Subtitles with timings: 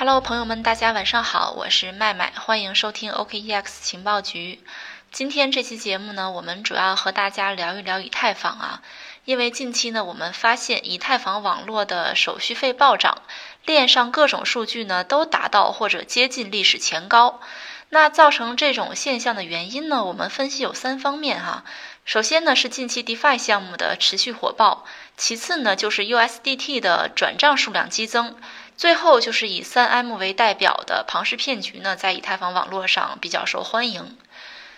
[0.00, 4.60] Hello，朋友们，大家晚上好，我是麦麦，欢迎收听 OKEX 情报局。
[5.10, 8.82] 今天这期节目呢，我们主要和大家聊一聊以太坊啊，
[9.24, 13.22] 因为近期呢，我们发现以太坊网络的手续费暴涨，
[13.64, 17.40] 链上各种数据呢都达到或者接近历史前高。
[17.88, 21.64] 那造成这种现象的原因呢，我们分析有三方面哈。
[22.04, 24.84] 首先呢是近期 DeFi 项目的持续火爆，
[25.16, 28.36] 其次呢就是 USDT 的转账数量激增。
[28.78, 34.16] 最后就是以三 M 为代表的庞氏骗局呢，在以太坊网络上比较受欢迎。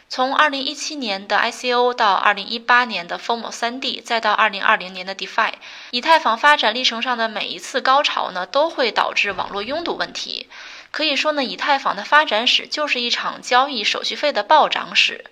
[0.08, 5.52] 从二零一七年的 ICO 到二零一八年的 FOMO 三 D，再到二零二零年的 DeFi，
[5.90, 10.48] 以太坊发展历程上的每一次高潮呢，都会导致网络拥堵问题。
[10.90, 15.26] 可以说呢，以太坊的发展史就是一场交易手续费的暴涨史。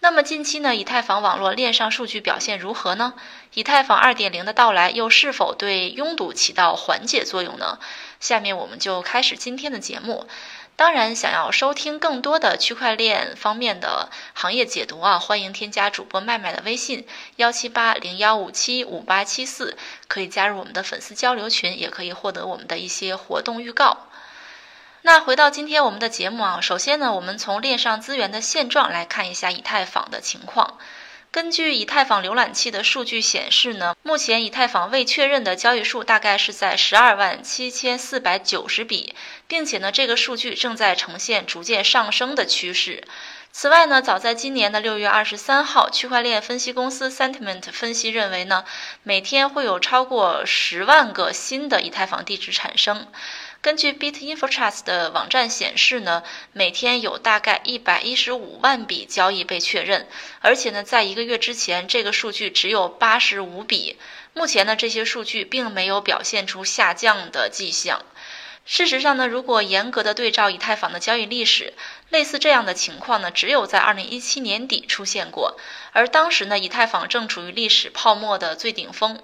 [0.00, 3.14] 那么近期呢，以太坊网络链上数据表现如何呢？
[3.54, 7.78] 以太坊二点零的到来又是否对拥堵起到缓解作用呢？
[8.20, 10.26] 下面我们就开始今天的节目。
[10.76, 17.06] 当然，想要收听更多的区块链方面的行业解读啊，欢迎添加主播麦麦的微信
[17.36, 24.06] 幺七八零幺五七五八七四，可以加入我们的粉丝交流群，也可以获得我们的一些活动预告。
[25.06, 30.78] 那回到今天我们的节目啊，首先呢，我们从链上资源的现状来看一下以太坊的情况。
[31.30, 39.14] 根据以太坊浏览器的数据显示呢，目前以太坊未确认的交易数大概是在十二万七千四百九十笔，
[39.46, 43.04] 并且呢，这个数据正在呈现逐渐上升的趋势。
[43.52, 48.64] 此外呢，早在今年的六月二十三号，区块链分析公司 Sentiment 分析认为呢，
[49.04, 53.06] 每天会有超过十万个新的以太坊地址产生。
[53.66, 56.22] 根据 Bitinfo Trust 的网站显示呢，
[56.52, 60.06] 每天有大概一百一十五万笔交易被确认，
[60.40, 63.98] 而且呢，在一个月之前，这个数据只有八十五笔。
[64.34, 68.04] 目前呢，这些数据并没有表现出下降的迹象。
[68.64, 71.74] 事实上呢，如果严格的对照以太坊的交易历史，
[72.10, 75.58] 类似这样的情况呢，只有在二零一七年底出现过，
[75.90, 79.20] 而当时呢，以太坊正处于历史泡沫的最顶峰。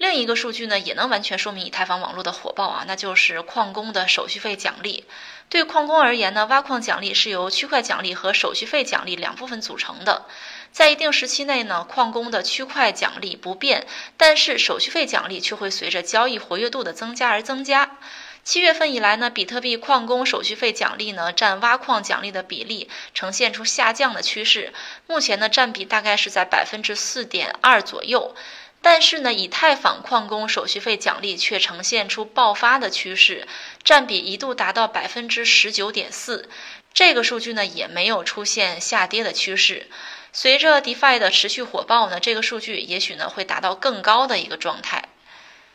[0.00, 5.04] 另一个数据呢，也能完全说明以太坊网络的火爆啊，那就是矿工的手续费奖励。
[5.50, 10.24] 对矿工而言呢，挖矿奖励是由区块奖励和手续费奖励两部分组成的。
[10.72, 17.98] 在一定时期内呢，矿工的区块奖励不变，但是手续费奖励却会随着交易活跃度的增加而增加。
[18.42, 24.72] 七月份以来呢，比特币矿工手续费奖励呢占挖矿奖励的比例呈现出下降的趋势，
[25.06, 28.34] 目前呢占比大概是在百分之四点二左右。
[28.82, 33.46] 但是呢，以太坊矿工手续费奖励却呈现出爆发的趋势，
[33.84, 36.48] 占比一度达到百分之十九点四。
[36.94, 39.86] 这个数据呢也没有出现下跌的趋势。
[40.32, 45.08] 随着 DeFi 的持续火爆呢，这个数据也许呢会达到更高的一个状态。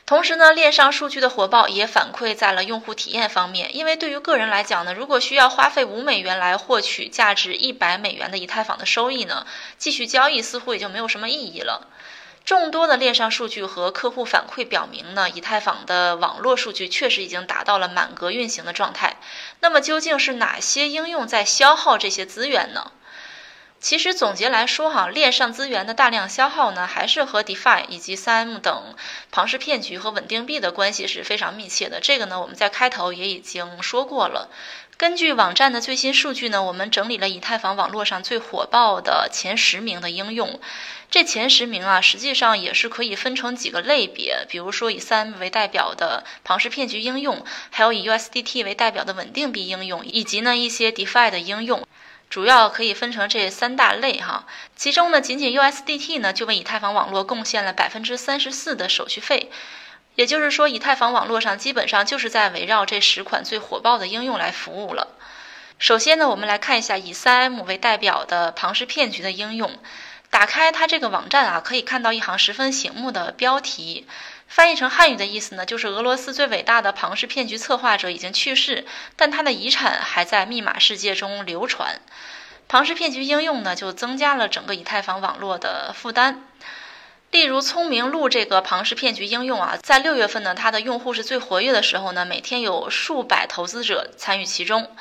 [0.05, 9.45] 同时呢，链上数据的火爆也反馈在了用户体验方面，因为对于个人来讲呢，如果需要花费五美元来获取价值一百美元的以太坊的收益呢，
[9.77, 11.87] 继续交易似乎也就没有什么意义了。
[12.45, 19.17] 众多的链上数据和客户反馈表明呢，以太坊的网络数据确实已经达到了满格运行的状态。
[19.61, 22.91] 那么究竟是哪些应用在消耗这些资源呢？
[23.85, 28.95] 其实总结来说，哈，链上资源的大量消耗呢，还是和 DeFi 以及 3M 等
[29.29, 31.99] 庞氏骗局和稳定币的关系是非常密切的。
[32.01, 34.49] 这个呢，我们在开头也已经说过了。
[34.97, 40.59] 根据网站的最新数据呢，我们整理了以太坊网络上最火爆的前十名的应用。
[41.11, 51.85] 这前十名啊，实际上也是可以分成几个类别，比如说以 3M 为代表的庞氏骗局应用，还有以 USDT 为代表的稳定币应用，以及呢一些 DeFi 的应用，
[52.29, 54.45] 主要可以分成这三大类哈。
[54.75, 59.51] 其中呢，仅仅 USDT 呢就为以太坊网络贡献了百分之三十四的手续费。
[60.15, 65.09] 也就是说，以太坊网络上基本上就是在围绕这十款最火爆的应用来服务了。
[65.77, 69.77] 首先呢，我们来看一下以 3M 为代表的庞氏骗局的应用。
[70.29, 74.07] 打开它这个网站啊，可以看到一行十分醒目的标题，
[74.47, 81.99] 翻译成汉语的意思呢，就是俄罗斯最伟大的庞氏骗局策划者已经去世，但他的遗产还在密码世界中流传。
[82.67, 86.47] 庞氏骗局应用呢，就增加了整个以太坊网络的负担。
[87.31, 94.95] 例如，聪明鹿这个庞氏骗局应用啊，在六月份呢，它的用户是最活跃的时候呢，每天有数百投资者参与其中。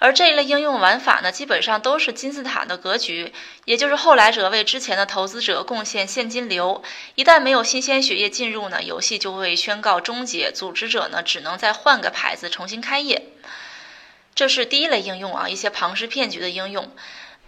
[0.00, 3.34] 而这一类应用玩法呢，基本上都是金字塔的格局，
[3.66, 6.82] 也就是后来者为之前的投资者贡献现金流，
[7.16, 13.26] 一旦没有新鲜血液进入呢，游戏就会宣告终结，组织者呢只能再换个牌子重新开业。
[14.34, 16.90] 这是第一类应用啊，一些庞氏骗局的应用。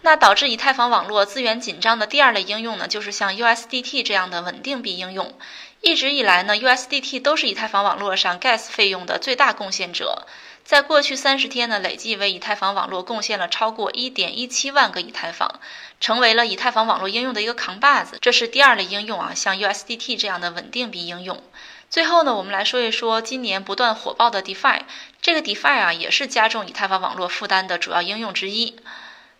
[0.01, 5.33] 那导致以太坊网络资源紧张的第二类应用呢，就是像 USDT 这样的稳定币应用。
[5.81, 10.27] 一直以来呢，USDT 都是以太坊网络上 Gas 费用的最大贡献者。
[10.63, 15.59] 在过去三十天呢，累计为以太坊网络贡献了超过一点一七万个以太坊，
[15.99, 18.17] 成为了以太坊网络应用的一个扛把子。
[18.21, 21.43] 这是第二类应用啊，像 USDT 这样的稳定币应用。
[21.89, 24.81] 最后呢，我们来说一说今年不断火爆的 DeFi。
[25.21, 28.77] 这个 DeFi 啊，也是加重以太坊网络负担的主要应用之一。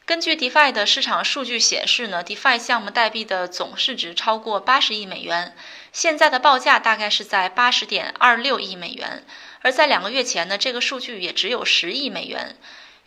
[0.05, 5.55] 根据 DeFi 的市场数据显示呢，DeFi 项目代币的总市值超过八十亿美元，
[5.93, 9.23] 现在的报价大概是在八十点二六亿美元，
[9.61, 12.57] 而在两个月前呢，这个数据也只有十亿美元。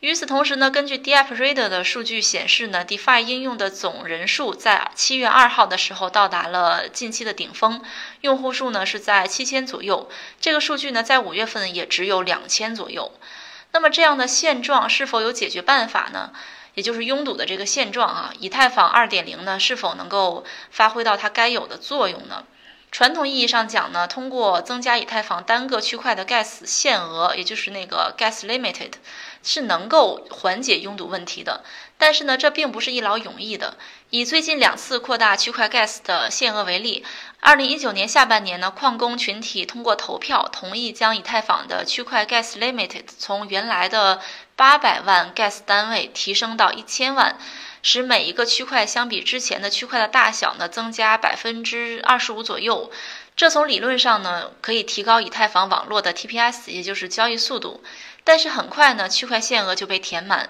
[0.00, 7.82] 与此同时呢，根据 DeFi 的数据显示呢，DeFi 应用的总人数在七月二号的时候到达了近期的顶峰，
[8.22, 10.08] 用户数呢是在七千左右，
[10.40, 13.12] 这个数据呢在五月份也只有两千左右。
[13.72, 16.32] 那么这样的现状是否有解决办法呢？
[16.76, 22.44] 也就是拥堵的这个现状啊，以太坊二点零呢，是否能够发挥到它该有的作用呢？
[22.92, 28.92] 传统意义上讲呢，通过增加以太坊单个区块的 gas 限额，也就是那个 gas limited，
[29.42, 31.64] 是能够缓解拥堵问题的。
[31.98, 33.76] 但是呢，这并不是一劳永逸的。
[34.10, 37.04] 以最近两次扩大区块 gas 的限额为例，
[37.40, 44.20] 二零一九年下半年呢，矿工群体通过投票同意将以太坊的区块 gas limited 从原来的
[44.56, 47.38] 八百万 gas 单位提升到一千万，
[47.82, 52.90] 使每一个区块相比之前的区块的大小呢增加百分之二十五左右。
[53.36, 57.84] 这从理论上呢可以提高以太坊网络的 TPS，也就是交易速度。
[58.24, 60.48] 但是很快呢，区块限额就被填满。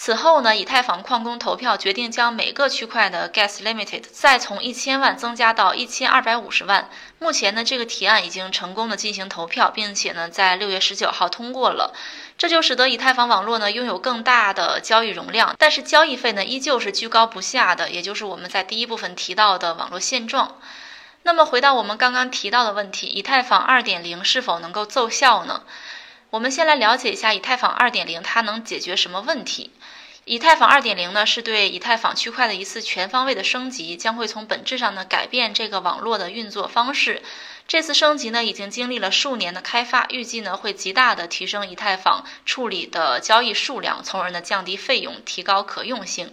[0.00, 6.88] 此后呢，以太坊矿工投票决定将每个区块的 gas limited 再从一千万增加到一千二百五十万。
[7.18, 11.92] 目前呢，这个提案已经成功的进行投票，并且呢，在六月十九号通过了。
[12.38, 20.58] 这就使得以太坊网络呢拥有更大的交易容量，但是交易费呢依旧是居高不下的，也就是我们在第一部分提到的网络现状。
[21.24, 25.62] 那么回到我们刚刚提到的问题，以太坊二点零是否能够奏效呢？
[26.30, 29.70] 我们先来了解一下以太坊二点零它能解决什么问题。
[30.26, 37.22] 以太坊二点零呢，是对以太坊区块的一次全方位的升级，将会从本质上呢改变这个网络的运作方式。
[37.66, 46.30] 这次升级呢，已经经历了数年的开发，预计呢会极大的提升以太坊处理的交易数量，从而呢降低费用，提高可用性。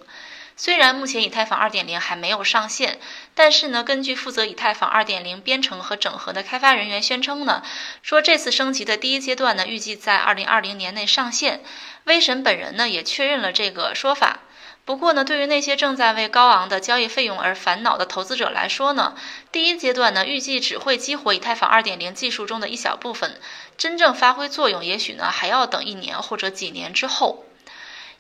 [0.58, 2.98] 虽然目前以太坊2.0还没有上线，
[3.34, 7.62] 但是呢，根据负责以太坊2.0编程和整合的开发人员宣称呢，
[8.02, 11.62] 说这次升级的第一阶段呢，预计在2020年内上线。
[12.06, 14.40] 威神本人呢也确认了这个说法。
[14.86, 19.16] 不过呢，对于那些正在为高昂的交易费用而烦恼的投资者来说呢，
[19.52, 23.42] 第一阶段呢预计只会激活以太坊2.0技术中的一小部分，
[23.78, 27.45] 真正发挥作用，也许呢还要等一年或者几年之后。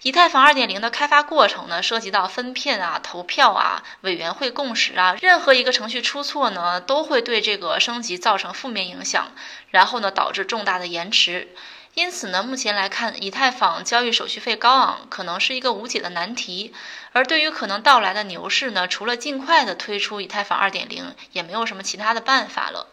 [0.04, 9.32] 以太坊2.0的开发过程呢，涉及到分片啊、投票啊、委员会共识啊，任何一个程序出错呢，都会对这个升级造成负面影响，
[9.72, 11.56] 然后呢，导致重大的延迟。
[11.96, 16.74] 因此呢，目前来看，以太坊交易手续费高昂，可能是一个无解的难题。
[17.14, 22.88] 而对于可能到来的牛市呢，除了尽快的推出以太坊2.0，也没有什么其他的办法了。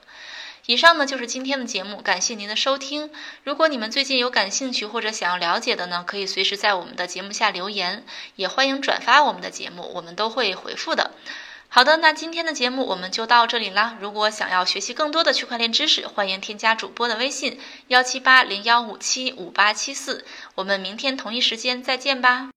[0.66, 3.10] 以上呢就是今天的节目，感谢您的收听。
[3.42, 8.04] 如果你们最近有感兴趣或者想要了解的呢，可以随时在我们的节目下留言，
[8.36, 11.10] 也欢迎转发我们的节目，我们都会回复的。
[11.68, 13.96] 好的，那今天的节目我们就到这里啦。
[14.00, 20.24] 如果想要学习更多的区块链知识，欢迎添加主播的微信幺七八零幺五七五八七四。
[20.54, 22.50] 我们明天同一时间再见吧。